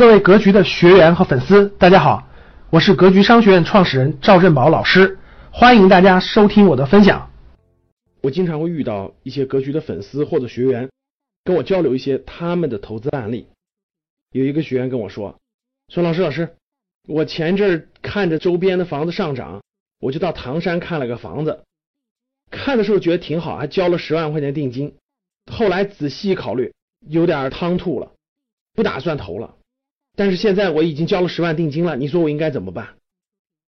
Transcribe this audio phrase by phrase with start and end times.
[0.00, 2.26] 各位格局的学员和粉丝，大家好，
[2.70, 5.18] 我是格局商学院创始人赵振宝老师，
[5.52, 7.30] 欢迎大家收听我的分享。
[8.22, 10.88] 我经常会遇到一些格局的粉丝或者学员
[11.44, 13.46] 跟我交流一些他们的投资案例。
[14.32, 15.38] 有一个学员跟我说
[15.92, 16.48] ：“说老师老师，
[17.06, 19.60] 我前阵儿看着周边的房子上涨，
[20.00, 21.62] 我就到唐山看了个房子，
[22.50, 24.94] 看的时候觉得挺好，还交了十万块钱定金。
[25.52, 26.72] 后来仔细考虑，
[27.06, 28.10] 有点汤吐了，
[28.72, 29.56] 不打算投了。”
[30.20, 32.96] 但是现在我已经交了十万定金了，你说我应该怎么办？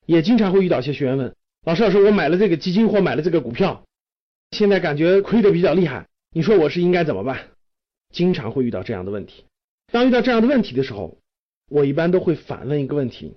[0.07, 1.35] 也经常会遇到一些学员问
[1.67, 3.85] 老师，老师，我买了这个基金或买了这个股票，
[4.53, 7.49] 现在感觉亏的比较厉害，你说我是应该怎么办？
[8.15, 9.45] 经常会遇到这样的问题。
[9.93, 11.19] 当遇到这样的问题的时候，
[11.69, 13.35] 我一般都会反问一个问题：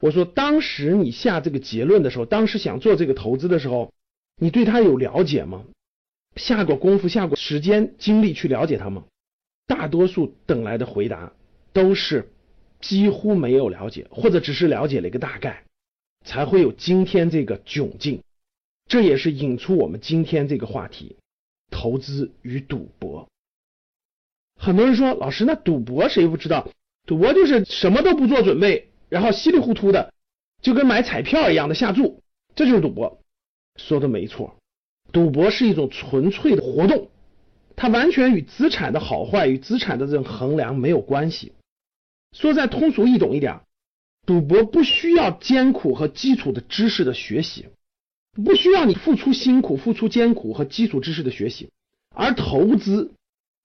[0.00, 3.92] 我说，当时你下这个结论的时候，当时想做这个投资的时候，
[4.40, 5.62] 你对它有了解吗？
[6.36, 9.04] 下过功夫、下过时间、精力去了解它吗？
[9.66, 11.34] 大多数等来的回答
[11.74, 12.30] 都是。
[12.80, 15.64] 几乎没有了解，或者只是了解了一个大概，
[16.24, 18.22] 才会有今天这个窘境。
[18.88, 21.16] 这也是引出我们今天这个话题：
[21.70, 23.28] 投资与赌博。
[24.58, 26.68] 很多人说，老师，那赌博谁不知道？
[27.04, 30.12] 赌博就是什么都不做准备，然后稀里糊涂的，
[30.62, 32.22] 就跟买彩票一样的下注，
[32.54, 33.20] 这就是赌博。
[33.76, 34.56] 说的没错，
[35.12, 37.10] 赌博是一种纯粹的活动，
[37.76, 41.52] 它完全与资产的好坏与资产的这种衡量没有关系。
[42.38, 43.60] 说再通俗易懂一点，
[44.26, 47.66] 赌博不需要艰苦和基础的知识的学习，
[48.44, 51.70] 不需要你付出辛苦、付出艰苦和基础知识的学习，
[52.14, 53.12] 而投资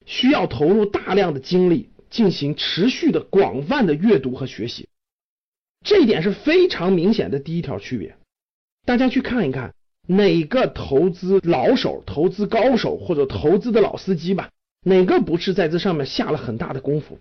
[0.05, 4.87] 需要投入大量的精力，进行持续的广泛的阅读和学习，
[5.83, 8.15] 这一点是非常明显的第一条区别。
[8.85, 9.75] 大家去看一看
[10.07, 14.49] 哪个投资老手、投资高手或者投资的老司机吧，
[14.85, 17.19] 哪个不是在这上面下了很大的功夫？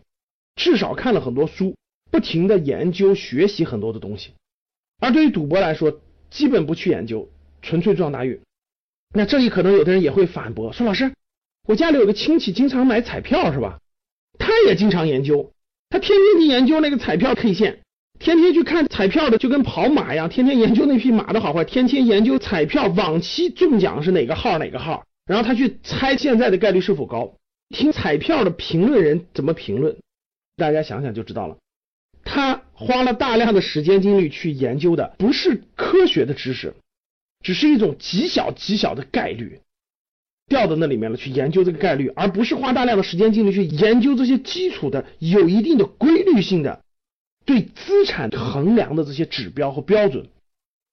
[0.61, 1.75] 至少看了很多书，
[2.11, 4.33] 不停的研究学习很多的东西，
[5.01, 7.31] 而对于赌博来说，基本不去研究，
[7.63, 8.39] 纯粹撞大运。
[9.15, 11.15] 那这里可能有的人也会反驳说：“老师，
[11.67, 13.79] 我家里有个亲戚经常买彩票是吧？
[14.39, 15.51] 他也经常研究，
[15.89, 17.81] 他天天去研究那个彩票 K 线，
[18.19, 27.33] 天天去看彩票的，就跟跑马一样，天天研究那匹马的好坏，天天研究彩票往期中奖是哪个号哪个号，然后他去猜现在的概率是否高，
[27.71, 29.97] 听彩票的评论人怎么评论。
[30.61, 31.57] ”大家想想就知道了，
[32.23, 36.75] 他花了大量的时间精力去研究的不是科学的知识，
[37.43, 39.61] 只是一种极小极小的概率
[40.47, 46.83] 掉到那里面了，去研究这个概率，而不是花大量的时间精力去研究这些基础的、有一定的规律性的
[47.45, 50.29] 对资产衡量的这些指标和标准。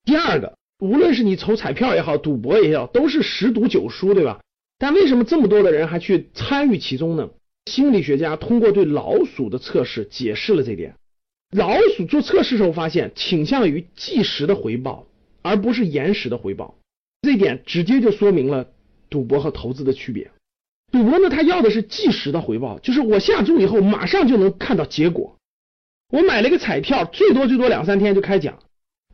[0.05, 4.39] 第二个，无论是你抽彩票也好，赌博也好，都是十赌九输，对吧？
[4.77, 7.29] 但为什么这么多的人还去参与其中呢？
[7.67, 10.95] 心理学家通过对老鼠的测试解释了这点。
[11.51, 15.05] 老鼠做测试时候发现倾向于即时的回报，
[15.41, 16.75] 而不是延时的回报。
[17.21, 18.69] 这一点直接就说明了
[19.09, 20.31] 赌博和投资的区别。
[20.91, 25.35] 赌博呢，它要的是即时的回报，就是我下注以后马上就能看到结果。
[26.09, 28.59] 我买了一个彩票，最多最多两三天就开奖。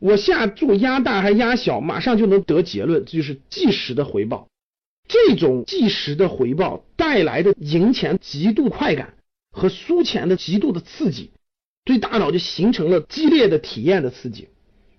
[0.00, 4.48] 我下注压大还压小，马上就能得结论，这就是即时的回报。
[5.06, 9.14] 这种即时的回报带来的赢钱极度快感
[9.50, 11.30] 和输钱的极度的刺激，
[11.84, 14.48] 对大脑就形成了激烈的体验的刺激，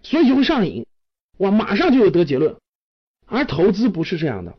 [0.04, 0.86] 所以就会上瘾，
[1.38, 2.56] 哇，马上就有得结论。
[3.26, 4.56] 而投资不是这样的，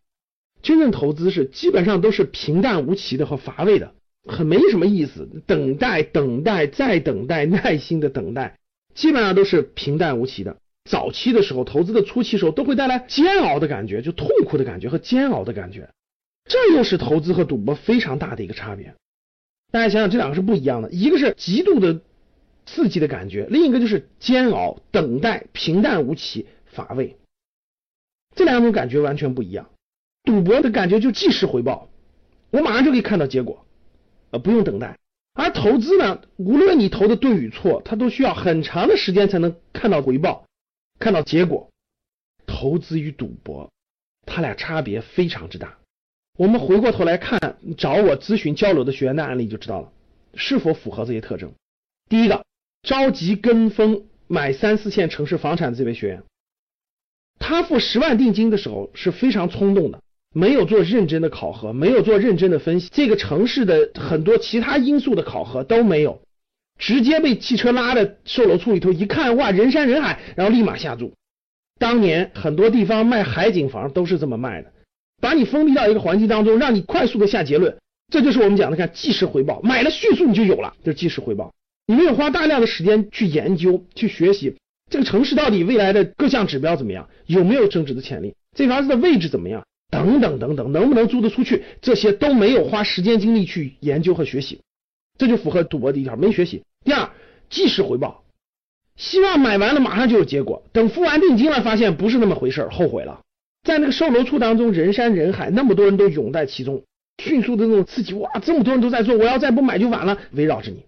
[0.61, 8.59] 真正投资是基本上都是平淡无奇的和乏味的，很没什么意思，等待，等待，再等待，耐心的等待，
[8.95, 10.57] 基本上都是平淡无奇的。
[10.87, 15.91] 早期的时候，投资的初期时候都会带来煎熬的感觉，就痛苦的感觉和煎熬的感觉，
[16.49, 18.95] 这又是投资和赌博非常大的一个差别。
[19.73, 22.01] 大家想想，这两个是不一样的，一个是极度的
[22.65, 27.17] 刺激的感觉，另一个就是煎熬、等待、平淡无奇、乏味，
[28.35, 29.69] 这两种感觉完全不一样。
[30.23, 31.91] 赌博的感觉就即时回报，
[32.51, 33.67] 我马上就可以看到结果，
[34.31, 34.97] 呃，不用等待。
[35.35, 40.46] 而投资呢，无论你投的对与错，它都需要很长的时间才能看到回报。
[40.99, 41.71] 看到结果，
[42.47, 43.71] 投资与赌博，
[44.27, 45.79] 它俩差别非常之大。
[46.39, 49.93] 我们回过头来看，找我咨询交流的学员的案例就知道了，
[50.35, 51.53] 是否符合这些特征。
[52.09, 52.45] 第一个，
[52.83, 56.23] 着急跟风买三四线城市房产的这位学员，
[57.39, 60.03] 他付十万定金的时候是非常冲动的，
[60.35, 66.21] 没有做认真的考核，没有做认真的分析，这个城市的很多其他因素的考核都没有。
[66.79, 71.15] 直接被汽车拉的售楼处里头一看，哇，人山人海，然后立马下注。
[71.79, 74.73] 当年很多地方卖海景房都是这么卖的，
[75.21, 77.77] 把你封闭到一个环境当中，让你快速的下结论，
[78.11, 81.53] 这就是我们讲的看即时回报，买了迅速你就有了，这是即时回报。
[81.87, 84.57] 你没有花大量的时间去研究、去学习
[84.91, 94.61] 这个城市到底未来的各项指标怎么样，有没有增值的潜力，这房子的位置怎么样，等等等等，能不能租得出去，这些都没有花时间精力去研究和学习，
[95.19, 96.63] 这就符合赌博的一条，没学习。
[96.85, 97.11] 第二，
[97.49, 98.23] 即时回报，
[98.97, 103.21] 希望买完了马上就有结果，等付完定金了，发现不是那么回事后悔了。
[103.63, 106.83] 在那个售楼处当中，人山人海，那么多人都涌在其中，
[107.23, 110.85] 迅速的那种刺激，哇，这么多人都在做，我要再不买就晚了，围绕着你。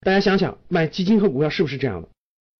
[0.00, 2.08] 大家想想，买基金和股票是不是这样的？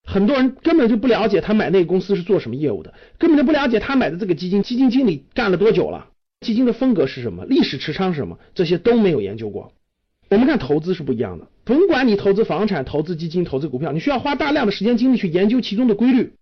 [0.07, 6.09] 很多人根本就不了解他买那个公司是做什么业务的，根本就不了解他买的这个基金，基金经理干了多久了，
[6.41, 9.73] 基金的风格是什么，历史持仓是什么，这些都没有研究过。
[10.29, 16.35] 我们看投资是不一样的，甭管你投资房产、投资基金、投资股票，你需要花大量的时间精力去研究其中的规律，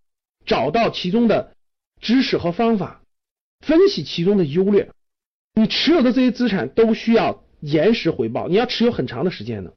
[0.47, 1.55] 找到其中的
[2.01, 3.03] 知识和方法。
[3.61, 4.91] 分析其中的优劣，
[5.55, 9.75] 你持有的这些资产都需要延时回报，你要持有很长的时间的。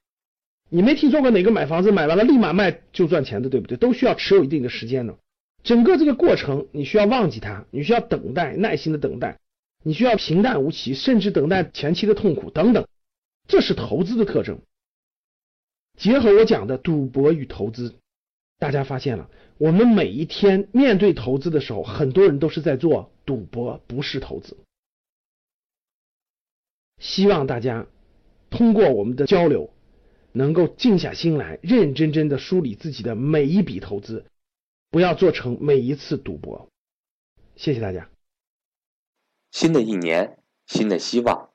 [0.70, 3.78] 你没听说过哪个买房子买完了立马卖就赚钱的，对不对？
[3.78, 5.16] 都需要持有一定的时间的。
[5.64, 9.38] 整个这个过程你需要忘记它，你需要等待，耐心的等待，
[9.84, 12.88] 你需要平淡无奇，甚至等待前期的痛苦等等，
[13.48, 14.62] 这是投资的特征。
[15.98, 17.96] 结合我讲的赌博与投资，
[18.58, 19.30] 大家发现了。
[19.58, 24.58] 我们每一天面对投资的时候，很多人都是在做赌博，不是投资。
[26.98, 27.88] 希望大家
[28.50, 29.74] 通过我们的交流，
[30.34, 34.26] 能够静下心来，认认真真的梳理自己的每一笔投资，
[34.90, 36.70] 不要做成每一次赌博。
[37.56, 38.10] 谢谢大家。
[39.52, 40.38] 新的一年，
[40.68, 41.55] 新的希望。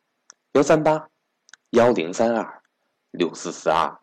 [0.53, 1.07] 幺三八
[1.69, 2.61] 幺零三二
[3.11, 4.01] 六四四二，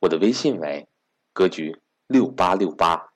[0.00, 0.88] 我的微信为
[1.32, 1.80] 格局。
[2.08, 3.12] 六八六八。